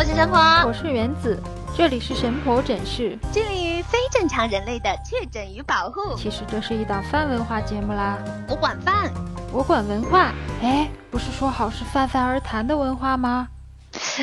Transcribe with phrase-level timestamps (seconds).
[0.00, 1.38] 我是神婆，我是原子，
[1.76, 6.16] 这里是神婆诊室，致力于非正常人类的确诊与保护。
[6.16, 8.16] 其实这是一档泛文化节目啦，
[8.48, 9.12] 我管饭，
[9.52, 10.32] 我管文化。
[10.62, 13.48] 哎，不是说好是泛泛而谈的文化吗？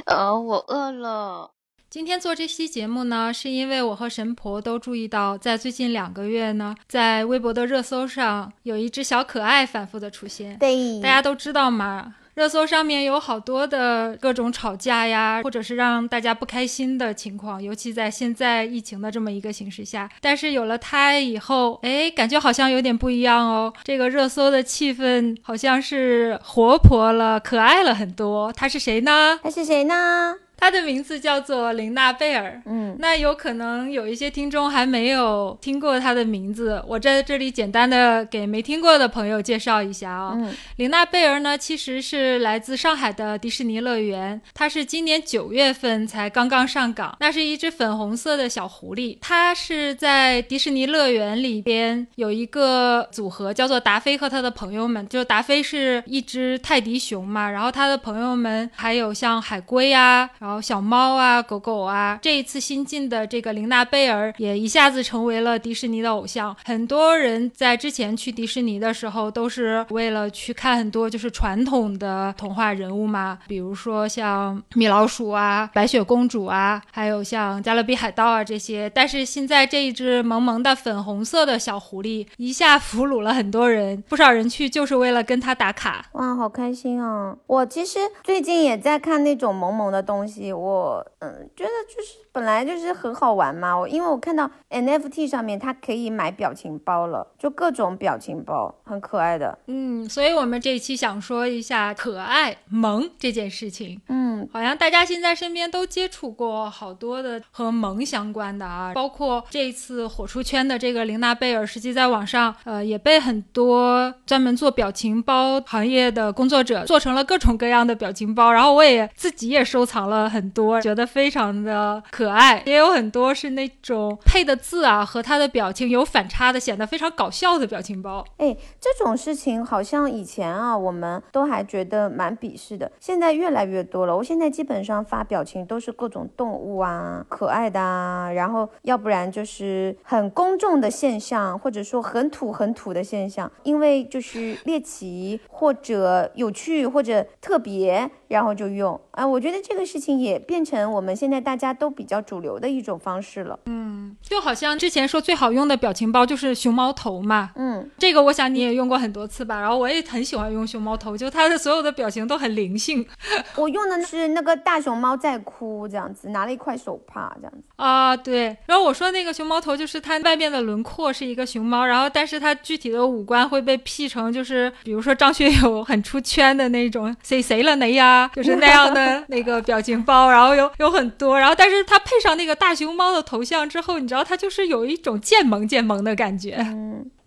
[0.06, 1.52] 呃，我饿了。
[1.92, 10.58] 今天做这期节目呢，是因为我和神婆都注意到，在最近两个月呢，在微博的热搜上有一只小可爱反复的出现。
[10.58, 12.16] 对，大家都知道嘛。
[12.38, 20.08] 热搜上面有好多的各种吵架呀，或者是让大家不开心的情况，尤其在现在疫情的这么一个形势下。
[20.22, 23.74] 但是有了它以后，哎，感觉好像有点不一样哦。
[23.84, 28.54] 这个热搜的气氛好像是活泼了、可爱了很多。
[28.54, 29.40] 他是谁呢？
[29.42, 30.36] 他是谁呢？
[30.58, 40.34] 他的名字叫做琳娜贝尔，嗯，那有可能有一些听众还没有听过他的名字，我在这里简单的给没听过的朋友介绍一下啊。
[40.36, 47.16] 嗯，琳娜贝尔呢，其实是来自上海的迪士尼乐园，它是今年九月份才刚刚上岗。
[47.20, 60.30] 那是一只粉红色的小狐狸，它是在迪士尼乐园里边有一个组合，叫做达菲和他的朋友们，就达菲是一只泰迪熊嘛，然后他的朋友们还有像海龟呀。
[60.48, 66.56] 然后小猫啊，狗狗啊，这一次新进的这个琳娜贝尔也一下子成为了迪士尼的偶像。
[66.64, 78.90] 很多人在之前去迪士尼的时候，都是为了去看很多就是传统的童话人物嘛， 比如说像米老鼠啊、白雪公主啊，还有像加勒比海盗啊这些。
[78.92, 86.06] 但是现在这一只萌萌的粉红色的小狐狸，一下俘虏了很多人，不少人去就是为了跟它打卡。
[86.14, 87.36] 哇，好开心啊！
[87.48, 90.37] 我其实最近也在看那种萌萌的东西。
[90.54, 93.78] 我嗯，觉得就是本来就是很好玩嘛。
[93.78, 99.58] 我因为我看到 NFT 上面它可以买表情包了，就各种表情包，很可爱的。
[99.68, 104.02] 嗯，所以我们这一期想说一下可爱萌这件事情。
[104.10, 128.26] 嗯，好像大家现在身边都接触过好多的和萌相关的啊，包括这一次火出圈的这个玲娜贝尔，实际在网上呃也被很多专门做表情包行业的工作者做成了各种各样的表情包，然后我也自己也收藏了很多，觉得非常的可爱，也有很多是那种配的字啊和他的表情有反差的，显得非常搞笑的表情包。
[128.38, 134.16] 哎，这种事情好像以前啊，我们都还觉得蛮鄙视的，现在越来越多了。
[134.16, 149.26] 我现在基本上发表情都是各种动物啊，可爱的啊，然后要不然就是很公众的现象，或者说很土很土的现象，因为就是猎奇或者有趣或者特别，然后就用啊。
[149.26, 153.60] 我觉得这个事情也变成我们现在大家都比较主流的一种方式了。
[153.66, 157.52] 嗯，就好像之前说最好用的表情包就是熊猫头嘛。
[157.56, 159.60] 嗯，这个我想你也用过很多次吧。
[159.60, 163.06] 然后我也很喜欢用熊猫头，就它的所有的表情都很灵性。
[163.56, 167.68] 我用的是那个大熊猫在哭这样子，拿了一块手帕这样子。
[167.76, 168.56] 啊，对。
[168.66, 186.58] 然后我说那个熊猫头就是它外面的轮廓是一个熊猫，然后但是它具体的五官会被 P 成就是比如说张学友很出圈的那种谁谁了谁呀，就是那样的那个表情包，然后有有很多，然后但是它配上那个大熊猫的头像之后，你知道它就是有一种渐萌渐萌的感觉。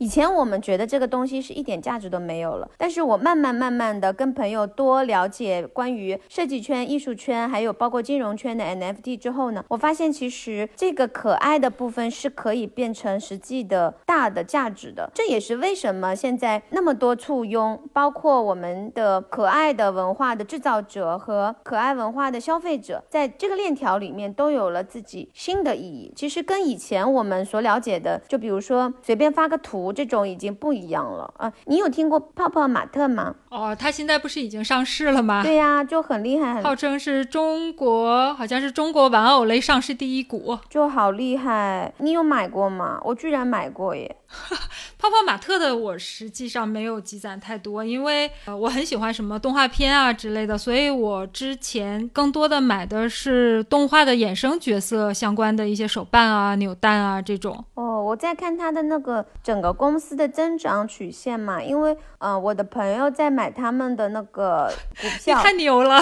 [0.00, 15.10] 以前我们觉得这个东西是一点价值都没有了，但是我慢慢慢慢的跟朋友多了解关于设计圈、艺术圈，还有包括金融圈的 NFT 之后呢，我发现其实这个可爱的部分是可以变成实际的大的价值的。
[15.12, 26.10] 这也是为什么现在那么多簇拥，包括我们的可爱的文化的制造者和可爱文化的消费者，在这个链条里面都有了自己新的意义。
[26.16, 31.53] 其实跟以前我们所了解的，就比如说随便发个图这种已经不一样了啊。
[31.67, 33.34] 你有听过泡泡玛特吗？
[33.51, 35.43] 哦，它现在不是已经上市了吗？
[35.43, 41.93] 对呀，就很厉害，号称是中国，好像是中国玩偶类上市第一股，就好厉害。
[41.99, 43.01] 你有买过吗？
[43.05, 44.17] 我居然买过耶！
[44.98, 57.65] 泡泡玛特的我实际上没有积攒太多，因为呃我很喜欢什么动画片啊之类的，所以我之前更多的买的是动画的衍生角色相关的一些手办啊、扭蛋啊这种。
[57.74, 66.00] 哦，我在看它的那个整个公司的增长曲线嘛，因为呃我的朋友在买他们的那个股 票，太牛了！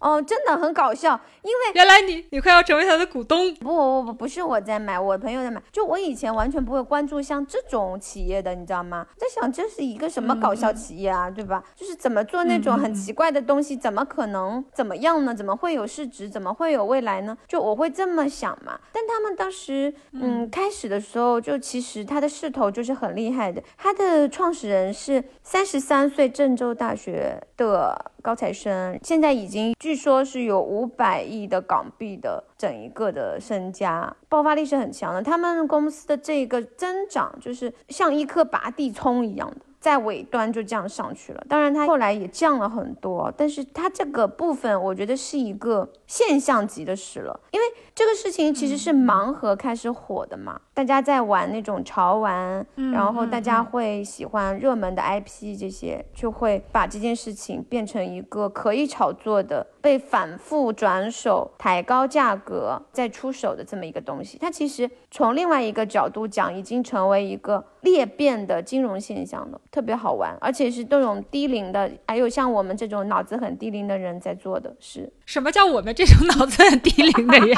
[0.00, 3.54] 哦，真的很搞笑，因为原来你你快要成为他的股东。
[3.56, 5.62] 不不不不是我在买，我朋友在买。
[5.70, 9.06] 就我以前完全不会关注像这种企业的，你知道吗？
[9.16, 11.62] 在想这是一个什么搞笑企业啊，对吧？
[11.76, 15.34] 就是怎么做那种很奇怪的东西，怎么可能怎么样呢？
[15.34, 16.28] 怎么会有市值？
[16.28, 17.36] 怎么会有未来呢？
[17.46, 18.80] 就我会这么想嘛。
[18.90, 23.62] 但他们当时嗯开始的时候，就其实他的势头就是很厉害的。
[23.76, 31.44] 他的创始人是三十三岁郑州大学的高材生，现在已经据说是有五百亿。
[31.44, 35.22] 的港币的整一个的身家，爆发力是很强的。
[35.22, 39.56] 他们公司的这个增长就是像一颗拔地葱一样的。
[39.84, 64.38] 在尾端就这样上去了，当然它后来也降了很多，但是它这个部分我觉得是一个现象级的事了，因为这个事情其实是盲盒开始火的嘛，大家在玩那种潮玩，然后大家会喜欢热门的 IP 这些，就会把这件事情变成一个可以炒作的、被反复转手、抬高价格再出手的这么一个东西。
[64.38, 69.60] 它其实从另外一个角度讲，已经成为一个裂变的金融现象的。
[69.70, 75.12] 特别好玩，而且是这种低龄的，还有像我们这种脑子很低龄的人在做的是。
[75.24, 77.56] 什么叫我们这种脑子很低龄的人？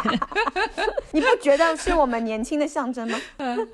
[1.13, 3.19] 你不觉得是我们年轻的象征吗？
[3.39, 3.69] 嗯。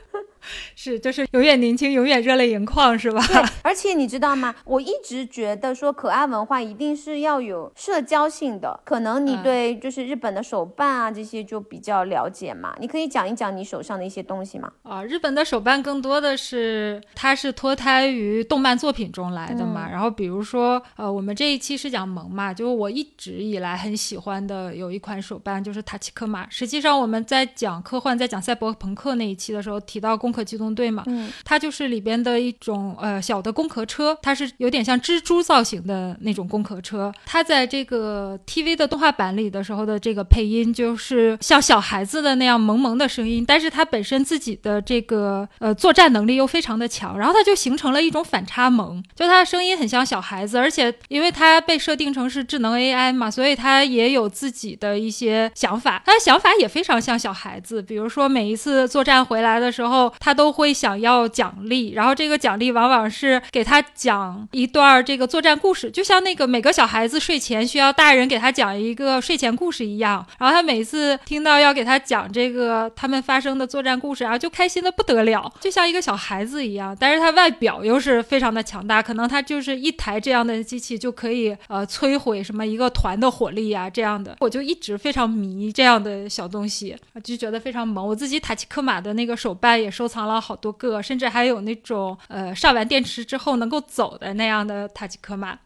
[0.74, 3.24] 是，就是永远年轻，永远热泪盈眶，是吧？
[3.26, 4.54] 对，而且你知道吗？
[4.64, 8.80] 我一直觉得说可爱文化一定是要有社交性的。
[8.84, 14.72] 可能你对就是日本的手办啊这些就比较了解嘛，你可以讲一讲你手上的一些东西吗？
[14.82, 19.88] 啊，日本的手办更多的是它是脱胎于动漫作品中来的嘛。
[19.88, 26.50] 然后比如说，呃，我们这一期是讲萌嘛，就我一直以来很喜欢的有一款手办就是塔奇克马。
[26.50, 30.31] 实际上我们在讲科幻，在讲赛博朋克那一期的时候提到公。
[30.32, 37.12] 攻壳机动队嘛，嗯，它就是里边的一种呃小的攻壳车，它是有点像蜘蛛造型的那种攻壳车。
[37.26, 60.10] 它在这个 TV 的动画版里的时候的这个配音就是像小孩子的那样萌萌的声音，但是它本身自己的这个呃作战能力又非常的强，然后它就形成了一种反差萌，就它的声音很像小孩子，而且因为它被设定成是智能 AI 嘛，所以它也有自己的一些想法，它的想法也非常像小孩子，比如说每一次作战回来的时候。
[60.24, 70.24] 他都会想要奖励，然后这个奖励往往是给他讲一段这个作战故事，就像那个每个小孩子睡前需要大人给他讲一个睡前故事一样。
[70.38, 76.96] 然后他每次听到要给他讲这个他们发生的作战故事，然后就开心的不得了，就像一个小孩子一样。
[77.00, 84.36] 但是他外表又是非常的强大，可能他就是一台这样的机器就可以呃摧毁什么一个团的火力啊这样的。
[84.38, 88.06] 我就一直非常迷这样的小东西，就觉得非常萌。
[88.06, 90.08] 我自己塔奇克马的那个手办也收。
[90.12, 95.58] 藏了好多个，甚至还有那种呃上完电池之后能够走的那样的塔吉克马。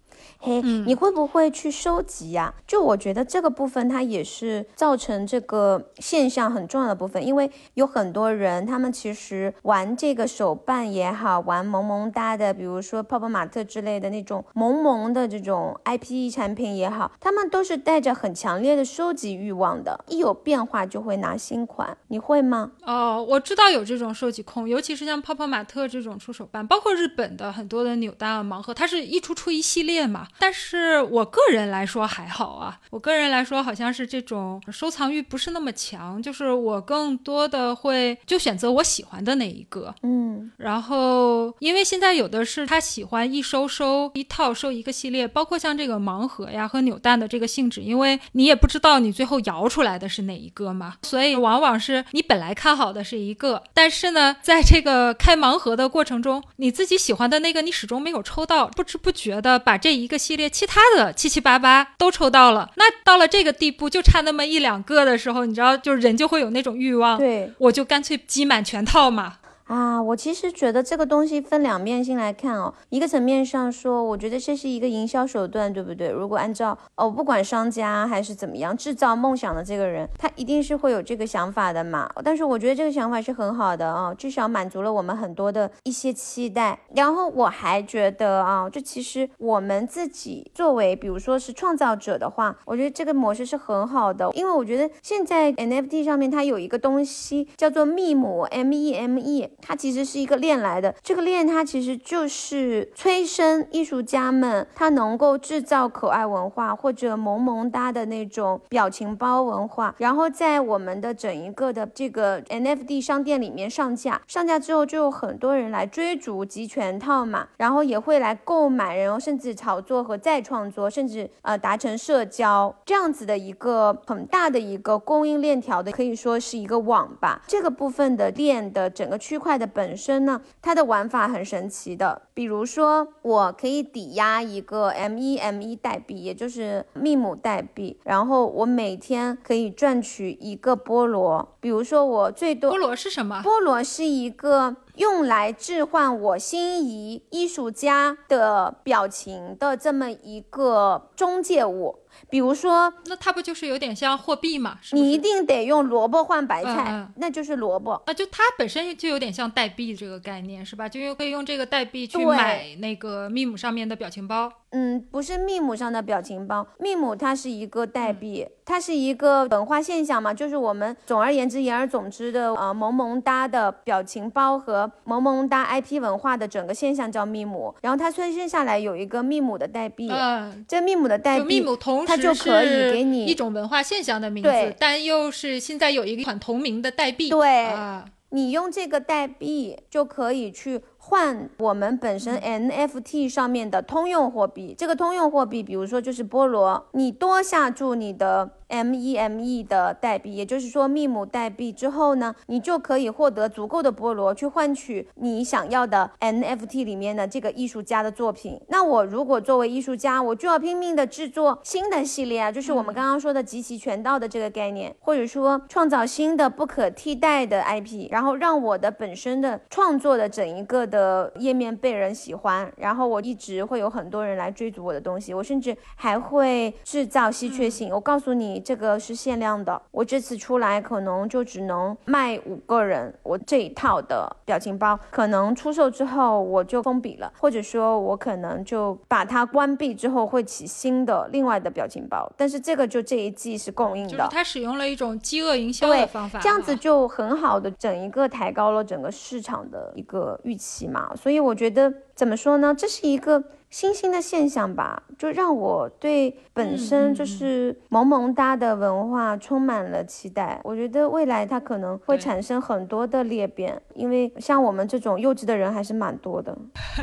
[0.46, 2.54] 嘿，你会不会去收集呀？
[2.68, 21.98] 就我觉得这个部分它也是造成这个现象很重要的部分，因为有很多人他们其实玩这个手办也好，玩萌萌哒的，比如说泡泡玛特之类的那种萌萌的这种 IP 产品也好，他们都是带着很强烈的收集欲望的，一有变化就会拿新款。
[22.06, 22.70] 你会吗？
[22.84, 30.28] 哦，我知道有这种收集控，尤其是像泡泡玛特这种出手办，包括日本的很多的扭蛋盲盒，它是一出出一系列嘛。
[30.38, 60.15] 但是我个人来说还好啊，我个人来说好像是这种收藏欲不是那么强，就是我更多的会就选择我喜欢的那一个，嗯，然后因为现在有的是他喜欢一收收一套收一个系列，包括像这个盲盒呀和扭蛋的这个性质，因为你也不知道你最后摇出来的是哪一个嘛，所以往往是你本来看好的是一个，但是呢，在这个开盲盒的过程中，你自己喜欢的那个你始终没有抽到，不知不觉的把这一个。
[60.16, 69.34] 系列其他的七七八八都抽到了，那到了这个地步，就差那么一两个的时候，你知道，就是人就会有那种欲望，对，我就干脆集满全套嘛。
[69.66, 72.72] 啊，我其实觉得这个东西分两面性来看哦。
[72.88, 76.08] 一个层面上说，我觉得这是一个营销手段，对不对？
[76.08, 82.08] 如果按照哦，不管商家还是怎么样，制造梦想的这个人，他一定是会有这个想法的嘛。
[82.22, 86.78] 但是我觉得这个想法是很好的啊，至少满足了我们很多的一些期待。
[86.94, 99.50] 然后我还觉得啊，这其实我们自己作为，比如说是创造者的话，我觉得这个模式是很好的，因为我觉得现在 NFT 上面它有一个东西叫做密母 M E M E。
[99.60, 127.42] 它其实是一个链来的，这个链它其实就是催生艺术家们，他能够制造可爱文化或者萌萌哒的那种表情包文化，然后在我们的整一个的这个 NFT 商店里面上架，上架之后就有很多人来追逐集全套嘛，然后也会来购买，然后甚至炒作和再创作，甚至呃达成社交这样子的一个很大的一个供应链条的，可以说是一个网吧。
[127.46, 129.45] 这个部分的链的整个区块。
[129.46, 132.22] 块的本身呢，它的玩法很神奇的。
[132.34, 141.54] 比如说，我可以抵押一个 M 一 M 一代币，也就是密母代币，然后我每天可以赚取一个菠萝。
[141.60, 143.40] 比如说，我最多菠萝是什么？
[143.44, 152.00] 菠萝是一个用来置换我心仪艺术家的表情的这么一个中介物。
[152.28, 154.78] 比如说，那它不就是有点像货币嘛？
[154.80, 157.92] 是是你一定得用萝卜换白菜，那就是萝卜。
[158.06, 160.88] 啊，就它本身就有点像代币这个概念，是吧？
[160.88, 164.50] 就又可以用这个代币去买那个密姆上面的表情包。
[164.70, 187.28] 嗯，不是密姆上的表情包，密姆它是一个代嗯币，它是一个文化现象嘛，就是我们总而言之、言而总之的，呃，萌萌哒的表情包和萌萌哒 IP 文化的整个现象叫密姆，然后它催生下来有一个密姆的代币，嗯，这密姆的代就密币姆同时它就可以给你一种文化现象的名字，但又是现在有一款同名的代币。
[187.28, 194.74] 对啊，你用这个代币就可以去换我们本身 NFT 上面的通用货币。
[194.76, 208.60] 这个通用货币，比如说就是菠萝，你多下注你的 MEME 的代币，也就是说密姆代币之后呢，你就可以获得足够的菠萝去换取你想要的 NFT 里面的这个艺术家的作品。
[208.68, 227.90] 那我如果作为艺术家，我就要拼命的制作新的系列啊，就是我们刚刚说的集齐全道的这个概念，或者说创造新的不可替代的 IP，然后让我的本身的创作的整一个的页面被人喜欢，然后我一直会有很多人来追逐我的东西，我甚至还会制造稀缺性。
[227.92, 244.10] 我告诉你，这个是限量的，我这次出来可能就只能卖五个人，我这一套的表情包可能出售之后我就封笔了，或者说我可能就把它关闭之后会起新的另外的表情包，但是这个就这一季是供应的。
[244.10, 260.60] 就是它使用了一种饥饿营销的方法，这样子就很好的整一个抬高了整个市场的一个预期嘛，所以我觉得怎么说呢，这是一个新兴的现象吧，就让我对本身就是萌萌哒的文化充满了期待。
[260.64, 266.56] 我觉得未来它可能会产生很多的裂变，因为像我们这种幼稚的人还是蛮多的。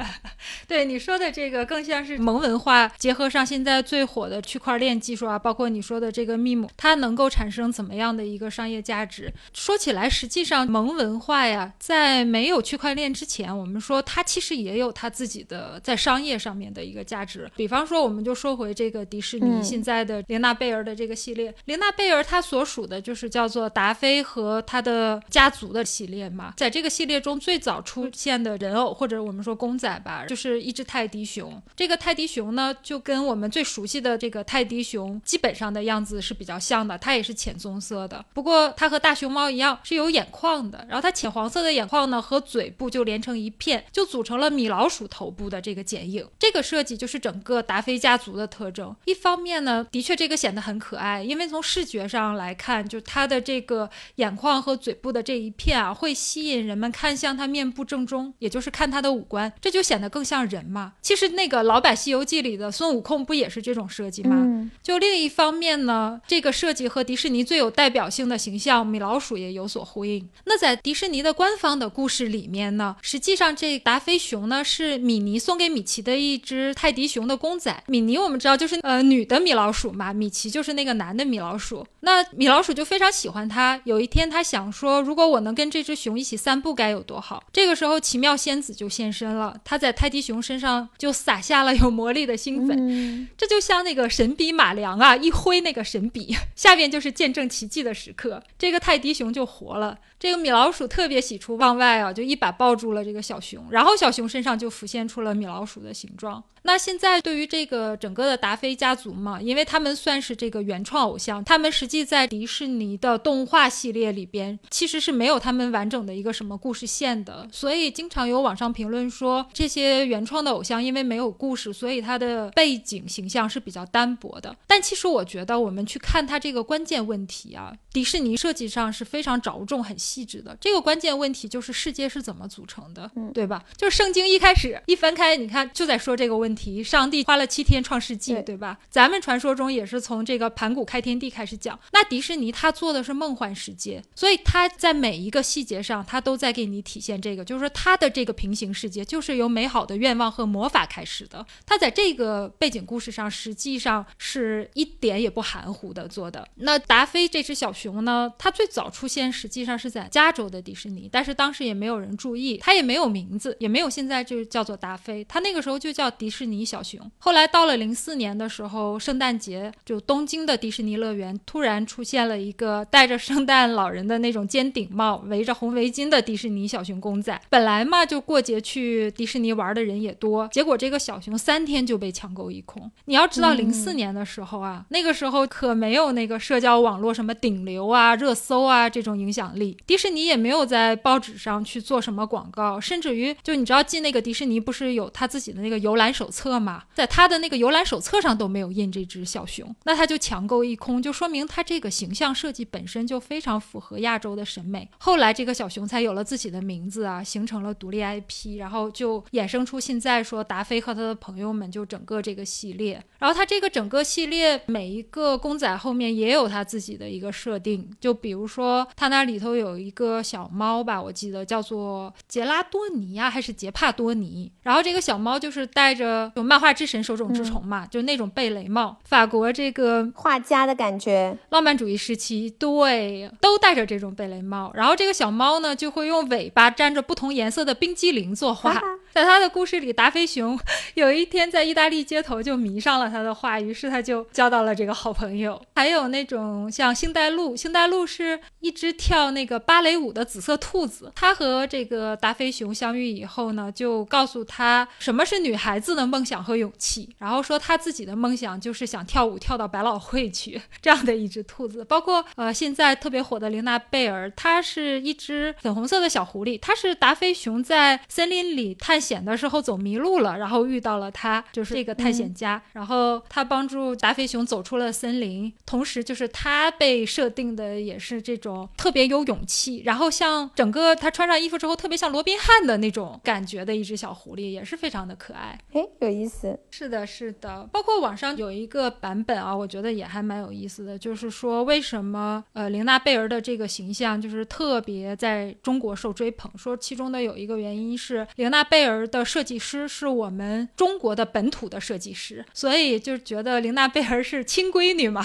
[0.67, 9.31] 对你说的这个，更像是萌文化结合上现在最火的区块链技术啊，包括你说的这个密姆，它能够产生怎么样的一个商业价值？
[9.53, 17.49] 说起来，实际上萌文化呀，在没有区块链之前，我们说它其实也有它自己的在商业上面的一个价值。
[17.55, 31.61] 比方说，我们就说回这个迪士尼嗯现在的玲娜贝儿的这个系列，玲娜贝儿她所属的就是叫做达菲和他的家族的系列嘛，在这个系列中最早出现的人偶或者我们说公仔吧，就是一只泰迪熊。
[31.75, 46.27] 这个泰迪熊呢，就跟我们最熟悉的这个泰迪熊基本上的样子是比较像的，它也是浅棕色的，不过它和大熊猫一样是有眼眶的，然后它浅黄色的眼眶呢和嘴部就连成一片，就组成了米老鼠头部的这个剪影。
[46.43, 48.93] 这个设计就是整个达菲家族的特征。
[49.05, 60.95] 一方面呢，的确这个显得很可爱，因为从视觉上来看，就它的这个眼眶和嘴部的这一片啊，会吸引人们看向它面部正中，也就是看它的五官，这就显得更像人嘛。
[61.01, 64.35] 其实那个《老版西游记》里的孙悟空不也是这种设计吗？
[64.37, 70.27] 嗯，就另一方面呢，这个设计和迪士尼最有代表性的形象米老鼠也有所呼应。
[70.43, 77.83] 那在迪士尼的官方的故事里面呢，实际上这达菲熊呢是米妮送给米奇的一只泰迪熊的公仔。
[77.87, 81.85] 米妮我们知道就是呃女的米老鼠嘛，米奇就是那个男的米老鼠。
[82.01, 83.79] 那米老鼠就非常喜欢它。
[83.85, 87.43] 有一天他想说，如果我能跟这只熊一起散步该有多好。
[87.53, 92.77] 这个时候奇妙仙子就现身了，她在泰迪熊身上就撒下了有魔力的星粉。
[92.79, 99.97] 嗯这就像那个神笔马良啊，一挥那个神笔，下面就是见证奇迹的时刻，这个泰迪熊就活了。
[100.23, 106.41] 这个米老鼠特别喜出望外啊，就一把抱住了这个小熊，然后小熊身上就浮现出了米老鼠的形状。
[106.63, 124.55] 那现在对于这个整个的达菲家族嘛，因为他们算是这个原创偶像，他们实际在迪士尼的动画系列里边其实是没有他们完整的一个什么故事线的，所以经常有网上评论说这些原创的偶像因为没有故事，所以他的背景形象是比较单薄的。
[124.65, 130.57] 但其实我觉得我们去看它这个关键问题啊，迪士尼设计上是非常着重、很细致的。
[130.59, 133.63] 这个关键问题就是世界是怎么组成的，对吧？
[133.75, 138.77] 就是圣经一开始一翻开，你看就在说这个问题，上帝花了七天创世纪，对对吧？
[138.89, 141.79] 咱们传说中也是从这个盘古开天地开始讲。
[141.91, 151.45] 那迪士尼他做的是梦幻世界，所以他在每一个细节上，他都在给你体现这个，就是说他的这个平行世界就是由美好的愿望和魔法开始的。
[151.65, 156.47] 他在这个背景故事上，实际上是一点也不含糊的做的。
[156.55, 166.99] 那达菲这只小熊呢，它最早出现实际上是在加州的迪士尼，但是当时也没有人注意，它也没有名字，也没有现在就叫做达菲，它那个时候就叫迪士士尼小熊。
[167.19, 177.39] 后来到了零四年的时候，圣诞节就东京的迪士尼乐园突然出现了一个戴着圣诞老人的那种尖顶帽、围着红围巾的迪士尼小熊公仔。
[177.49, 182.91] 本来嘛，就过节去迪士尼玩的人也多，结果这个小熊三天就被抢购一空。
[183.05, 204.89] 你要知道，零四年的时候啊，那个时候可没有那个社交网络什么顶流啊、热搜啊这种影响力，迪士尼也没有在报纸上去做什么广告，甚至于就你知道进那个迪士尼不是有他自己的那个游览手册嘛，在他的那个游览手册上都没有印这只小熊，那他就抢购一空，就说明他这个形象设计本身就非常符合亚洲的审美。
[204.97, 213.03] 后来这个小熊才有了自己的名字啊，形成了独立 IP，然后就衍生出现在说达菲和他的朋友们就整个这个系列。
[213.19, 224.51] 然后他这个整个系列每一个公仔后面也有他自己的一个设定，就比如说他那里头有一个小猫吧，我记得叫做杰拉多尼呀，还是杰帕多尼。
[224.61, 234.71] 然后这个小猫就是带着有漫画之神手冢治虫嘛，就那种贝雷帽，法国这个画家的感觉，浪漫主义时期，对，都戴着这种贝雷帽。
[234.73, 238.81] 然后这个小猫呢，就会用尾巴沾着不同颜色的冰激凌作画。
[239.13, 240.59] 在他的故事里，达菲熊
[240.95, 245.61] 有一天在意大利街头就迷上了他的画，于是他就交到了这个好朋友。
[245.75, 251.11] 还有那种像星黛露，星黛露是一只跳那个芭蕾舞的紫色兔子。
[251.15, 260.59] 他和这个达菲熊相遇以后呢，就告诉他什么是女孩子的梦想和勇气，然后说他自己的梦想就是想跳舞跳到百老汇去。
[260.81, 269.03] 这样的一只兔子，包括呃现在特别火的玲娜贝尔，它是一只粉红色的小狐狸，它是达菲熊在森林里探。
[269.03, 285.59] 险的时候走迷路了，然后遇到了它，就是这个探险家，然后他帮助达菲熊走出了森林，同时就是他被设定的也是这种特别有勇气，然后像整个他穿上衣服之后特别像罗宾汉的那种感觉的一只小狐狸，也是非常的可爱。
[285.73, 286.59] 哎，有意思。
[286.71, 299.03] 是的，是的，包括网上有一个版本啊，我觉得也还蛮有意思的，就是说为什么呃玲娜贝儿的这个形象就是特别在中国受追捧，说其中的有一个原因是玲娜贝尔。
[299.13, 305.23] 的设计师是我们中国的本土的设计师，所以就觉得玲娜贝儿是亲闺女嘛，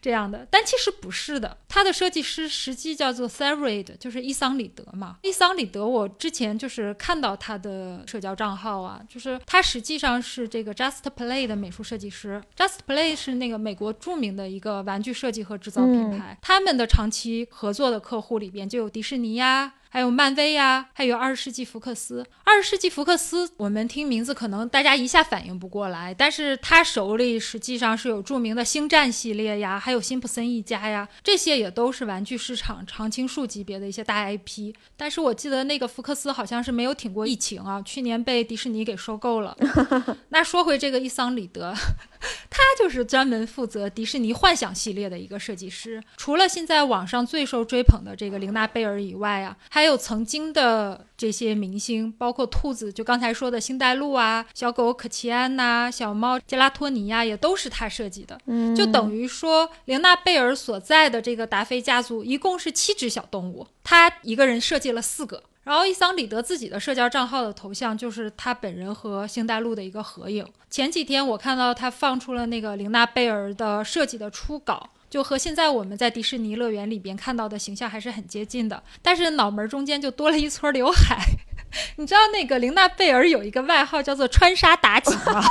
[0.00, 0.46] 这样的。
[0.50, 5.16] 但其实不是的，她的设计师实际叫做 s a r a d 就是伊桑里德嘛。
[5.22, 12.42] 伊桑里德，我之前就是看到他的社交账号啊，就是他实际上是这个 Just Play 的美术设计师。
[12.56, 19.74] Just Play 是那个美国著名的一个玩具设计和制造品牌，他们的长期合作的客户里边就有迪士尼呀。
[19.88, 22.26] 还有漫威呀，还有二十世纪福克斯。
[22.44, 34.74] 二十世纪福克斯，我们听名字可能大家一下反应不过来，但是他手里实际上是有著名的星战系列呀，还有辛普森一家呀，这些也都是玩具市场常青树级别的一些大 IP。
[34.96, 39.56] 但是我记得那个福克斯好像是没有挺过疫情啊，去年被迪士尼给收购了。
[40.30, 41.74] 那说回这个伊桑里德。
[42.50, 46.02] 他就是专门负责迪士尼幻想系列的一个设计师。
[46.16, 58.38] 除了现在网上最受追捧的这个玲娜贝尔以外啊，还有曾经的这些明星，包括兔子，就刚才说的星黛露啊，小狗可奇安呐，小猫杰拉托尼呀，也都是他设计的。
[58.46, 65.42] 嗯，就等于说玲娜贝尔所在的这个达菲家族一共是七只小动物，他一个人设计了四个。
[65.66, 70.46] 然后伊桑里德自己的社交账号的头像就是他本人和星黛露的一个合影。
[70.70, 81.18] 前几天我看到他放出了那个玲娜贝儿的设计的初稿，就和现在我们在迪士尼乐园里边看到的形象还是很接近的，但是脑门中间就多了一撮刘海。
[81.98, 85.42] 你知道那个玲娜贝尔有一个外号叫做穿沙妲己吗？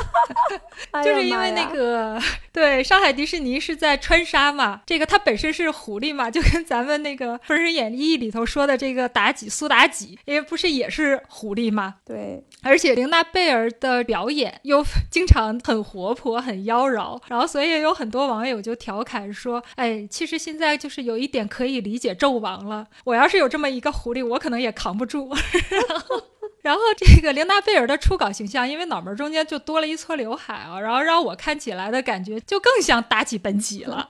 [1.04, 2.20] 就是因为那个
[2.52, 11.96] 对上海迪士尼是在川沙嘛，这个它本身是狐狸嘛， 就跟咱们那个《封神演义》里头说的这个妲己苏妲己，因为不是也是狐狸嘛？
[12.06, 22.88] 对，而且玲娜贝儿的表演又 经常很活泼、很妖娆，然后所以有很多网友就调侃说：“哎，其实现在就是有一点可以理解纣王了。
[23.04, 25.30] 我要是有这么一个狐狸，我可能也扛不住。”
[26.66, 34.10] 然后这个玲娜贝尔的初稿形象，因为脑门中间就多了一撮刘海啊，然后让我看起来的感觉就更像妲己本己了。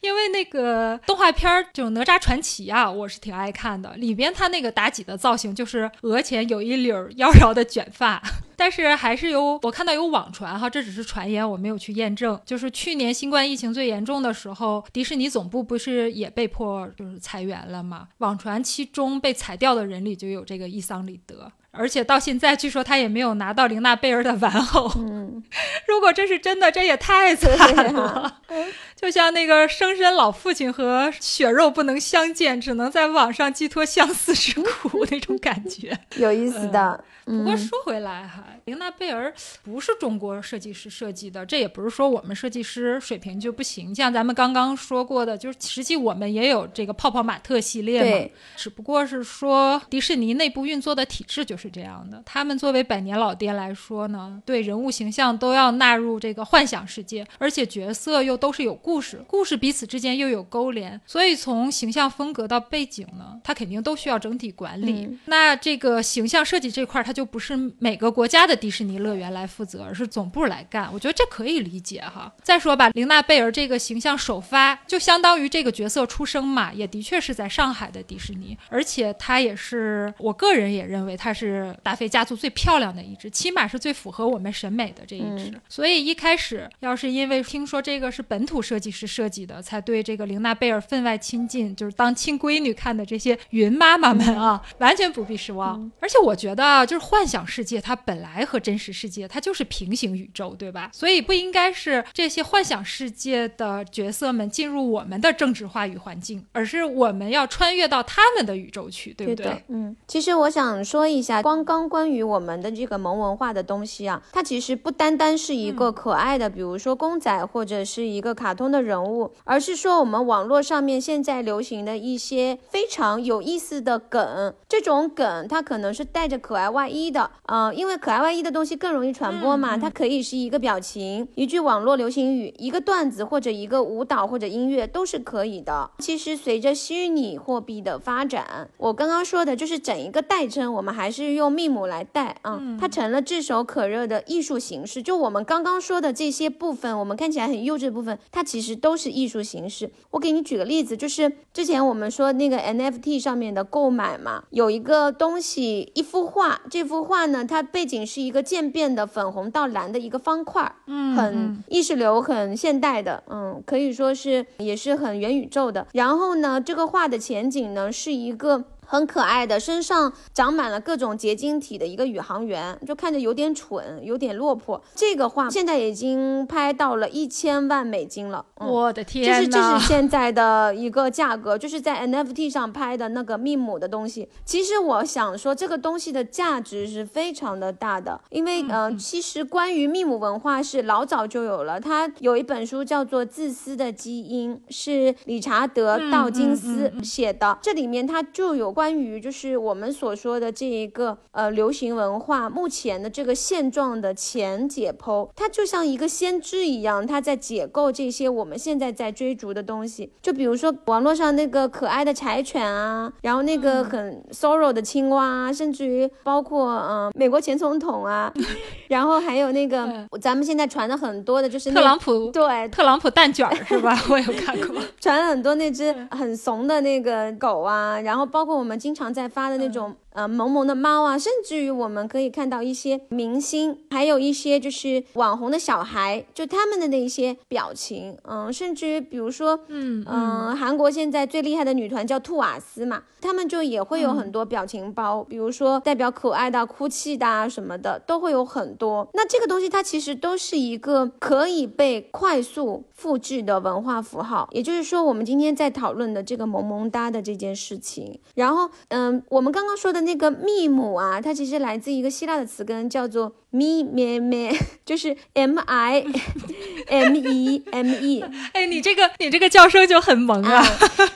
[0.00, 3.92] 因为那个动画片儿就《哪吒传奇》啊，我是挺爱看的。
[3.94, 8.22] 里边他那个妲己的造型就是额前有一绺妖娆的卷发，
[8.56, 12.40] 但是还是有我看到有网传哈，这只是传言，我没有去验证。
[12.44, 18.08] 就是去年新冠疫情最严重的时候，迪士尼总部不是也被迫就是裁员了吗？
[18.18, 21.50] 网传其中被裁掉的人里就有这个伊桑里德。
[21.72, 24.90] 而且到现在，据说他也没有拿到玲娜贝儿的玩偶。
[24.96, 25.40] 嗯，
[25.86, 28.40] 如果这是真的，这也太惨了。
[29.00, 37.02] 就像那个生身老父亲和血肉不能相见，只能在网上寄托相思之苦那种感觉， 有意思的。
[37.24, 38.60] 不过说回来哈，来。
[38.64, 39.32] 玲娜贝尔
[39.62, 43.94] 不是中国设计师设计的，这也不是说我们设计师水平就不行。
[43.94, 52.20] 像咱们刚刚说过的，就是实际我们也有这个泡泡玛特系列嘛，只不过是说迪士尼内部运作的体制就是这样的。
[52.26, 65.18] 他们作为百年老店来说呢，对人物形象都要纳入这个幻想世界，而且角色又都是有故事，故事彼此之间又有勾连，所以从形象风格到背景呢，它肯定都需要整体管理。
[65.26, 70.88] 那这个形象设计这块，它就不是每个国家的迪士尼乐园来负责，而是总部来干。
[70.90, 72.32] 我觉得这可以理解哈。
[72.42, 85.52] 再说吧，玲娜贝尔这个形象首发，就相当于这个角色出生嘛，也的确是在上海的迪士尼，而且它也是我个人也认为它是达菲家族最漂亮的一只，起码是最符合我们审美的这一只。
[85.68, 95.90] 所以一开始要是因为听说这个是本土设计师设计的，才对这个玲娜贝尔分外亲近，就是当亲闺女看的这些云妈妈们啊，完全不必失望。
[95.98, 100.88] 而且我觉得啊，就是幻想世界它本来和真实世界它就是平行宇宙，对吧？
[100.92, 109.64] 所以不应该是这些幻想世界的角色们进入我们的政治话语环境，而是我们要穿越到他们的宇宙去，对不对？
[109.68, 124.54] 嗯，其实我想说一下，刚刚关于我们的这个萌文化的东西啊，它其实不单单是一个可爱的，比如说公仔或者是一个卡通的人物，而是说我们网络上面现在流行的一些非常有意思的梗。
[124.68, 135.90] 这种梗它可能是带着可爱外衣的，嗯，因为可爱外衣的东西更容易传播嘛，它可以是一个表情、一句网络流行语、一个段子或者一个舞蹈或者音乐都是可以的。
[135.98, 145.02] 其实随着虚拟货币的发展，我刚刚说的就是整一个代称，我们还是用密母来代啊，它成了炙手可热的艺术形式。
[145.02, 149.90] 就我们刚刚说的这些部分，我们看起来很幼稚的部分，它其实都是艺术形式。
[150.10, 165.86] 我给你举个例子，就是之前我们说那个 NFT 上面的购买嘛，有一个东西，一幅画，这幅画呢，它背景是一个渐变的粉红到蓝的一个方块，嗯，很意识流，很现代的，嗯，可以说是也是很元宇宙的。
[165.92, 168.64] 然后呢，这个画的前景呢是一个。
[168.90, 174.82] 很可爱的，身上长满了各种结晶体的一个宇航员，就看着有点蠢，有点落魄。
[174.96, 184.28] 这个画现在已经拍到了一千万美金了，我的天这是这是现在的一个价格，就是在 NFT 上拍的那个密姆的东西。
[184.44, 198.74] 其实我想说，这个东西的价值是非常的大的，因为嗯，其实关于密姆文化是老早就有了，它有一本书叫做《自私的基因》，是理查德道金斯写的，这里面它就有。
[198.80, 210.10] 关于就是我们所说的这一个呃流行文化目前的这个现状的前解剖，它就像一个先知一样，它在解构这些我们现在在追逐的东西。
[210.22, 218.32] 就比如说网络上那个可爱的柴犬啊，然后那个很 sorrow 的青蛙，甚至于包括嗯美国前总统啊，
[218.88, 219.86] 然后还有那个
[220.22, 223.94] 咱们现在传的很多的就是特朗普，对特朗普蛋卷是吧？
[224.08, 228.69] 我有看过， 传了很多那只很怂的那个狗啊，然后包括我们。
[228.70, 229.96] 我们经常在发的那种。
[230.12, 249.08] 呃，萌萌的猫啊，甚至于我们可以看到一些明星，还有一些就是网红的小孩，就他们的那些表情，嗯，甚至于比如说，嗯嗯，韩国现在最厉害的女团叫兔瓦斯嘛，他们就也会有很多表情包，比如说代表可爱的、哭泣的啊什么的，都会有很多。
[249.14, 258.18] 那这个东西它其实都是一个可以被快速复制的文化符号，也就是说，我们今天在讨论的这个萌萌哒的这件事情。
[258.34, 259.99] 然后，嗯，我们刚刚说的。
[260.00, 263.34] 那个密母啊，它其实来自一个希腊的词根，叫做。
[263.50, 264.52] 咪咩咩，
[264.84, 266.04] 就是 M I
[266.86, 268.24] M E M E。
[268.54, 270.64] 哎，你这个你这个叫声就很萌啊。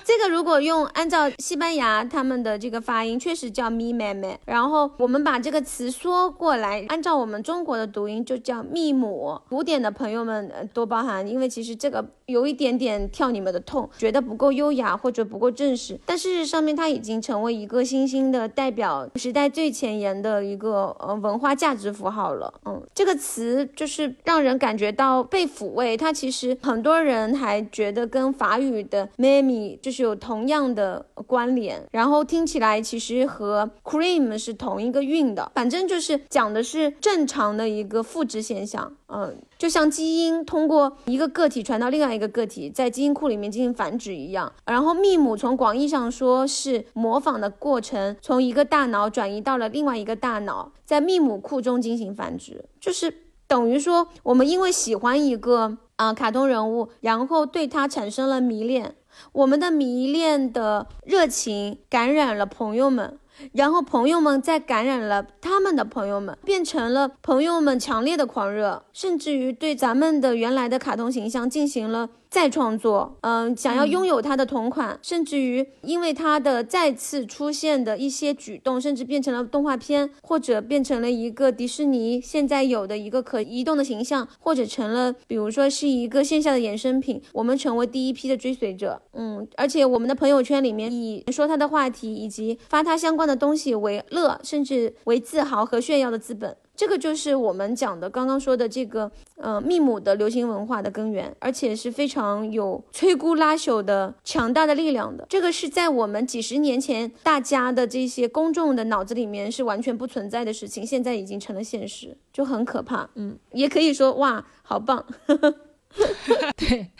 [0.04, 4.38] 这个如果用按照西班牙他们的这个发音，确实叫咪咩咩。
[4.46, 9.40] 然后我们把这个词缩过来，按照我们中国的读音就叫密母。
[9.48, 15.98] 古典的朋友们多包涵，因为其实这个有一点点跳你们的痛，觉得不够优雅或者不够正式。
[16.04, 22.23] 但事实上面，它已经成为一个新兴的代表时代最前沿的一个呃文化价值符号。
[22.24, 25.94] 好了，嗯，这个词就是让人感觉到被抚慰。
[25.94, 35.52] 它其实很多人还觉得跟法语的 mami 就是有同样的关联，然后听起来其实和 cream 是同一个韵的。
[35.54, 39.36] 反正就是讲的是正常的一个复制现象，嗯。
[39.56, 44.52] 就像基因通过一个个体传到另外一个个体，在基因库里面进行繁殖一样。
[44.66, 53.14] 然后密母从广义上说是模仿的过程，从一个大脑转移到了另外一个大脑，在密母库中进行繁殖，就是
[53.46, 58.94] 等于说我们因为喜欢一个啊卡通人物，然后对他产生了迷恋，
[59.32, 63.18] 我们的迷恋的热情感染了朋友们。
[63.52, 72.10] 然后朋友们再感染了他们的朋友们，变成了朋友们强烈的狂热，甚至于对咱们的原来的卡通形象进行了。
[72.34, 96.56] 再创作，嗯，想要拥有他的同款，甚至于因为他的再次出现的一些举动，甚至变成了动画片，或者变成了一个迪士尼现在有的一个可移动的形象，或者成了，比如说是一个线下的衍生品，我们成为第一批的追随者，嗯，而且我们的朋友圈里面以说他的话题以及发他相关的东西为乐，甚至为自豪和炫耀的资本。
[96.76, 105.26] 这个就是我们讲的刚刚说的这个，呃，密姆的流行文化的根源，而且是非常有摧枯拉朽的强大的力量的。
[105.28, 113.08] 这个是在我们几十年前大家的这些公众的脑子里面是完全不存在的事情，现在已经成了现实，就很可怕。
[113.14, 115.04] 嗯，也可以说哇，好棒。
[116.56, 116.90] 对。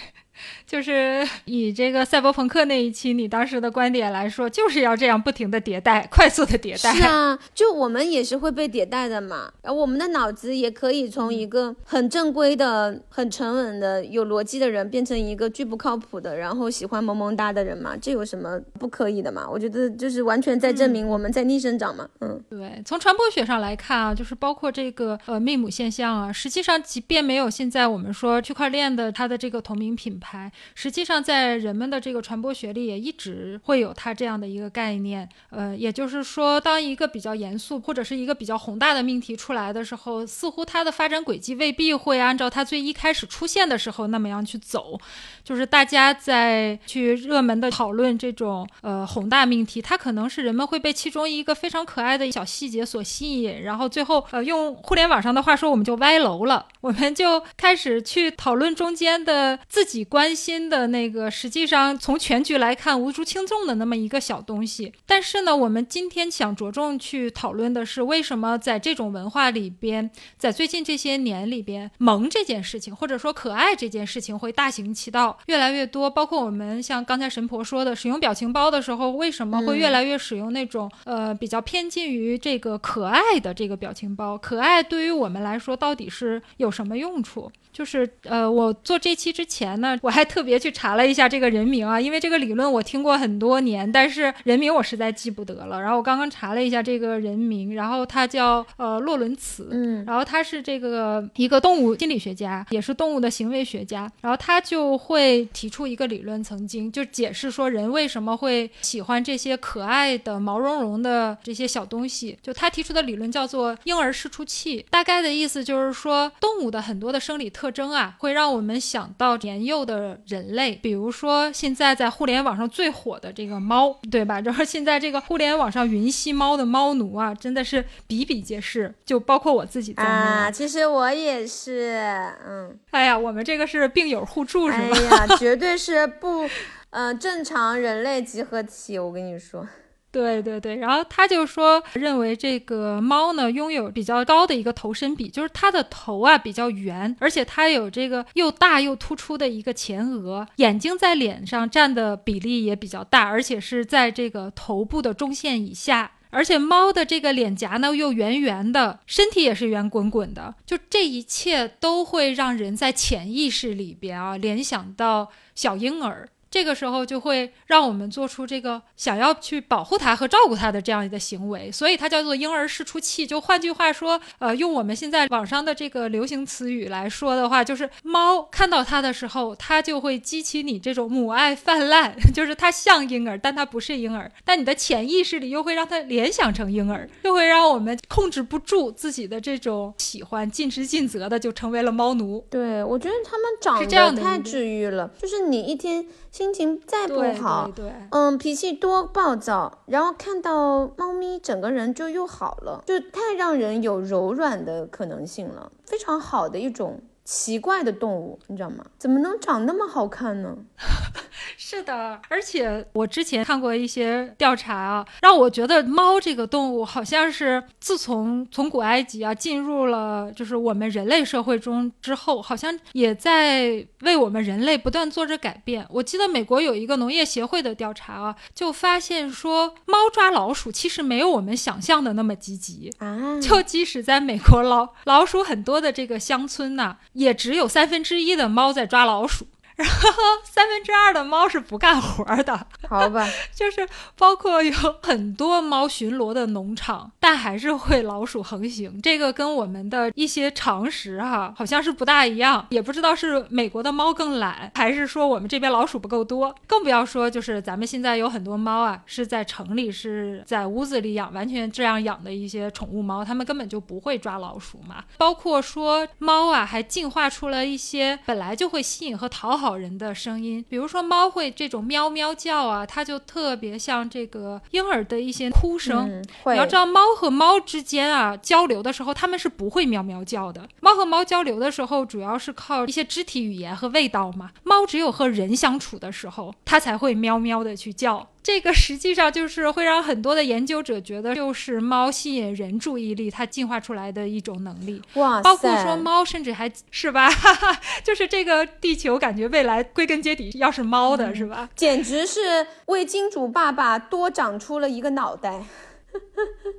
[0.75, 6.93] 就是 以这个赛博朋克那一期你当时的观点来说，就是要这样不停的迭代，快速的迭代。
[6.93, 9.53] 是啊，就我们也是会被迭代的嘛。
[9.63, 17.97] 然后我们的脑子也可以从一个很正规的、很沉稳的、有逻辑的人，变成一个巨不靠谱的，然后喜欢萌萌哒的人嘛。
[17.97, 19.49] 这有什么不可以的嘛？
[19.49, 22.09] 我觉得就是完全在证明我们在逆生长嘛。
[22.21, 22.83] 嗯，对。
[22.85, 30.51] 从传播学上来看啊，就是包括这个呃命母现象啊，实际上即便没有现在我们说区块链的它的这个同名品牌。
[30.75, 35.29] 实际上，在人们的这个传播学里，也一直会有它这样的一个概念。
[35.51, 44.99] 呃，也就是说，当一个比较严肃或者是一个比较宏大的命题出来的时候，似乎它的发展轨迹未必会按照它最一开始出现的时候那么样去走。
[45.43, 60.55] 就是大家在去热门的讨论这种呃宏大命题，它可能是人们会被其中一个非常可爱的小细节所吸引，然后最后呃用互联网上的话说，我们就歪楼了，我们就开始去讨论中间的自己关系心。
[60.55, 76.09] 新的那个，实际上从全局来看无足轻重的那么一个小东西，但是呢，我们今天想着重去讨论的是，为什么在这种文化里边，在最近这些年里边，萌这件事情，或者说可爱这件事情会大行其道，越来越多。
[76.09, 84.39] 包括我们像刚才神婆说的，使用表情包的时候，为什么会越来越使用那种呃比较偏近于这个可爱的这个表情包？
[84.39, 87.51] 可爱对于我们来说到底是有什么用处？
[87.75, 95.81] 就是呃，我做这期之前呢，我还特别去查了一下这个人名啊，因为这个理论我听过很多年，但是人名我实在记不得了。
[95.83, 104.09] 然后我刚刚查了一下这个人名，然后他叫呃洛伦茨，嗯，然后他是这个一个动物心理学家，也是动物的行为学家。
[104.21, 112.39] 然后他就会提出一个理论，曾经就解释说人为什么会喜欢这些可爱的毛茸茸的这些小东西。
[112.41, 117.64] 就他提出的理论叫做婴儿释出器，大概的意思就是说动物的很多的生理特。
[117.65, 124.39] 特征啊，会让我们想到年幼的人类，比如说现在在互联网上最火的这个猫，对吧？
[124.43, 130.09] 然 后现在这个互联网上云吸猫的猫奴啊，真的是比比皆是，就包括我自己在内。
[130.11, 134.95] 啊，其实我也是，嗯，哎呀，我们这个是病友互助，是吗？
[134.95, 136.47] 哎呀，绝对是 不，
[136.91, 139.67] 呃，正常人类集合体，我跟你说。
[140.15, 166.29] 对对对，然后他就说，认为这个猫呢拥有比较高的一个头身比，就是它的头啊比较圆，而且它有这个又大又突出的一个前额，眼睛在脸上占的比例也比较大，而且是在这个头部的中线以下，而且猫的这个脸颊呢又圆圆的，身体也是圆滚滚的，就这一切都会让人在潜意识里边啊联想到小婴儿。
[166.55, 173.27] 这个时候就会让我们做出这个想要去保护它和照顾它的这样一个行为，所以它叫做婴儿释出器。
[173.27, 192.47] 就换句话说，呃，用我们现在网上的这个流行词语来说的话，就是猫看到它的时候，它就会激起你这种母爱泛滥， 就是它像婴儿，但它不是婴儿，但你的潜意识里又会让它联想成婴儿，又会让我们控制不住自己的这种喜欢，尽职尽责的就成为了猫奴。
[192.49, 196.07] 对，我觉得它们长得太治愈了，就是你一天。
[196.45, 197.71] 心情再不好，
[198.11, 207.01] 嗯，脾气多暴躁，然后看到猫咪，整个人就又好了，就太让人有柔软的可能性了，非常好的一种。
[207.25, 208.85] 奇怪的动物，你知道吗？
[208.99, 210.55] 怎么能长那么好看呢？
[211.67, 225.87] 是的，而且我之前看过一些调查啊，让我觉得猫这个动物好像是自从从古埃及啊进入了就是我们人类社会中之后，好像也在为我们人类不断做着改变。
[225.89, 236.99] 我记得美国有一个农业协会的调查啊，就发现说猫抓老鼠其实没有我们想象的那么积极啊，就即使在美国老老鼠很多的这个乡村呐。
[237.15, 239.47] 也只有三分之一的猫在抓老鼠。
[239.77, 240.09] 然后
[240.45, 242.67] 三分之二的猫是不干活的。
[242.89, 249.01] 好吧，就是包括有很多猫巡逻的农场，但还是会老鼠横行。
[249.03, 252.67] 这个跟我们的一些常识哈，好像是不大一样。
[252.71, 256.55] 也不知道是美国的猫更懒，还是说我们这边老鼠不够多。
[256.67, 265.03] 更不要说就是咱们现在有很多猫啊，是在城里是在屋子里养，完全这样养的一些宠物猫，它们根本就不会抓老鼠嘛。
[265.17, 272.85] 包括说猫啊，还进化出了一些本来就会吸引和讨好人的声音，比如说猫会这种喵喵叫啊。
[272.85, 276.23] 它就特别像这个婴儿的一些哭声。
[276.47, 280.69] 你要知道，猫和猫之间啊交流的时候，它们是不会喵喵叫的。
[280.81, 284.51] 猫和猫交流的时候，主要是靠一些肢体语言和味道嘛。
[284.63, 288.29] 猫只有和人相处的时候，它才会喵喵的去叫。
[288.45, 295.01] 这个实际上就是会让很多的研究者觉得，就是猫吸引人注意力，它进化出来的一种能力。
[295.15, 297.29] 哇包括说猫甚至还是吧，
[298.05, 301.71] 就是这个地球感觉未来归根结底要是猫的是吧？
[301.75, 305.65] 简直是为金主爸爸多长出了一个脑袋。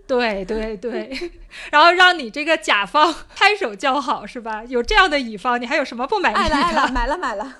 [0.08, 1.32] 对对对，
[1.72, 4.64] 然后让你这个甲方拍手叫好是吧？
[4.68, 6.42] 有这样的乙方，你还有什么不满意的？
[6.42, 7.56] 爱了爱了，买了买了。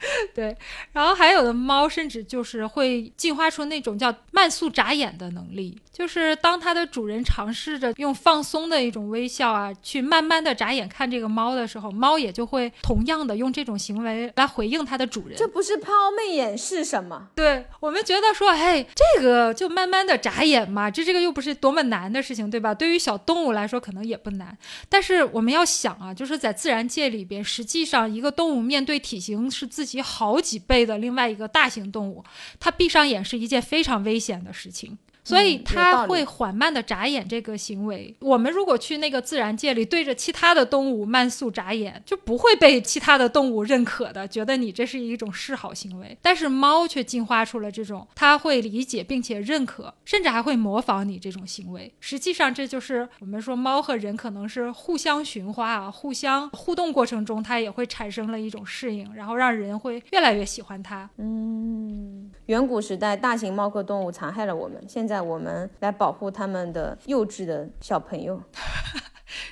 [0.34, 0.56] 对，
[0.92, 15.36] 然后还有的猫甚至就是会进化出那种叫慢速眨眼的能力，就是当它的主人尝试着用放松的一种微笑啊，去慢慢的眨眼看这个猫的时候，猫也就会同样的用这种行为来回应它的主人。
[15.36, 17.30] 这不是抛媚眼是什么？
[17.34, 22.72] 对我们觉得说，哎，这个就慢慢的眨眼嘛，这这个又不是多么难的事情，对吧？
[22.72, 24.56] 对于小动物来说可能也不难，
[24.88, 32.22] 但是我们要想啊，就是在自然界里边，实际上一个动物面对体型是自己好几倍的另外一个大型动物，
[32.60, 34.96] 它闭上眼是一件非常危险的事情。
[35.28, 46.16] 所以它会缓慢的眨眼这个行为，我们如果去那个自然界里对着其他的动物慢速眨眼，就不会被其他的动物认可的，觉得你这是一种示好行为。
[46.22, 51.92] 但是猫却进化出了这种，它会理解并且认可，甚至还会模仿你这种行为。
[52.00, 61.10] 实际上，这就是我们说猫和人可能是互相驯化啊，互相互动过程中，它也会产生了一种适应，然后让人会越来越喜欢它。
[61.18, 65.17] 嗯，远古时代大型猫科动物残害了我们，现在。
[65.20, 68.42] 我们来保护他们的幼稚的小朋友。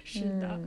[0.05, 0.59] 是的，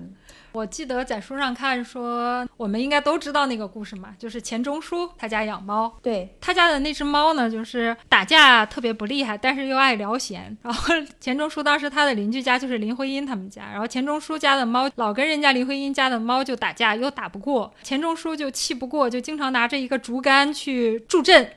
[0.52, 10.56] 我记得在书上看说，我们应该都知道那个故事嘛，就是钱钟书他家养猫，对他家的那只猫呢，就是打架特别不厉害，但是又爱聊闲。
[10.62, 21.52] 然后 钱钟书当时他的邻居家就是林徽因他们家，然后钱钟书家的猫老跟人家林徽因家的猫就打架，又打不过，钱钟书就气不过，就经常拿着一个竹竿去助阵。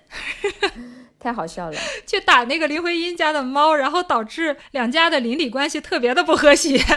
[1.22, 6.82] 太好笑了， 去打那个林徽因家的猫，然后导致两家的邻里关系特别的不和谐。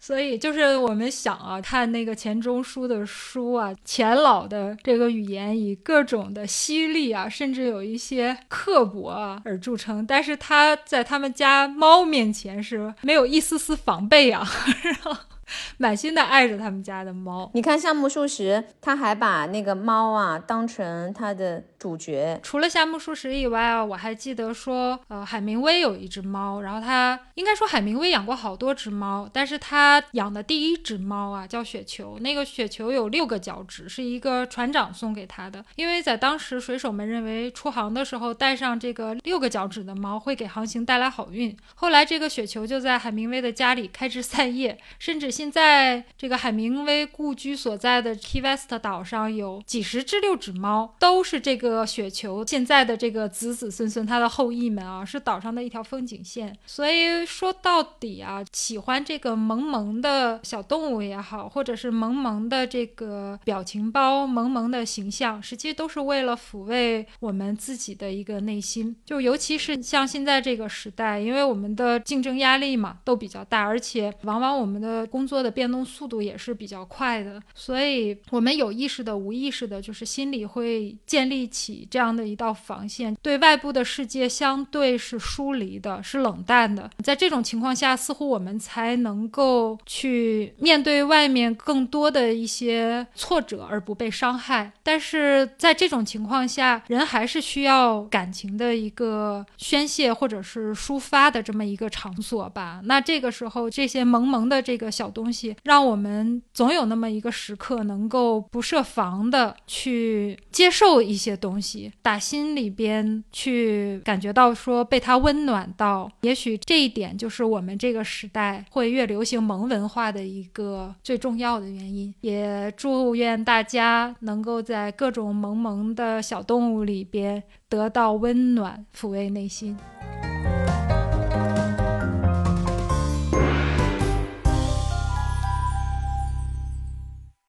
[0.00, 14.46] 所以就是我们想啊，看那个钱钟书的书啊，钱老的这个语言以各种的犀利啊，甚至有一些刻薄啊而著称，但是他在他们家猫面前是没有一丝丝防备啊。
[15.76, 17.50] 满心的爱着他们家的猫。
[17.52, 22.40] 你看夏目漱石，他还把那个猫啊当成他的主角。
[22.42, 32.16] 除了夏目漱石以外啊，我还记得说，呃，海明威有一只猫，然后他应该说海明威养过好多只猫，但是他养的第一只猫啊叫雪球。
[32.20, 41.54] 那个雪球有六个脚趾，是一个船长送给他的，因为在当时水手们认为出航的时候带上这个六个脚趾的猫会给航行带来好运。
[41.74, 45.34] 后来这个雪球就在海明威的家里开枝散叶，甚至。
[45.34, 56.56] 现在这个海明威故居所在的 Key West 岛上有几十只六指猫，都是这个个雪球现在的这个子子孙孙，他的后裔们啊，是岛上的一条风景线。
[56.66, 68.94] 所以说到底啊，喜欢这个萌萌的小动物也好，或者是萌萌的这个表情包、萌萌的形象，实际都是为了抚慰我们自己的一个内心。
[69.04, 86.90] 就尤其是像现在这个时代，因为我们的竞争压力嘛都比较大，而且往往我们的工作的变动速度也是比较快的，所以我们有意识的、无意识的，就是心里会建立起起这样的一道防线，对外部的世界相对是疏离的、是冷淡的。
[87.02, 94.70] 在这种情况下，似乎我们才能够去面对外面更多的一些挫折而不被伤害。
[94.82, 102.82] 但是在这种情况下，人还是需要感情的一个宣泄或者是抒发的这么一个场所吧。
[102.84, 105.14] 那这个时候，这些萌萌的这个小。
[105.14, 116.10] 东西让我们总有那么一个时刻，能够不设防的去接受一些东西，打心里边去感觉到说被它温暖到。
[116.22, 122.14] 也许这一点就是我们这个时代会越流行萌文化的一个最重要的原因。
[122.22, 129.76] 也祝愿大家能够在各种萌萌的小动物里边得到温暖，抚慰内心。